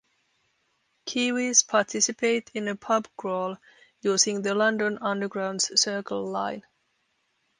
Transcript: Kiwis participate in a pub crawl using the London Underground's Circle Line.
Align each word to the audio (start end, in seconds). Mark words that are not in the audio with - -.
Kiwis 1.05 1.67
participate 1.67 2.49
in 2.55 2.67
a 2.67 2.75
pub 2.75 3.07
crawl 3.15 3.57
using 4.01 4.41
the 4.41 4.55
London 4.55 4.97
Underground's 4.99 5.79
Circle 5.79 6.25
Line. 6.27 6.63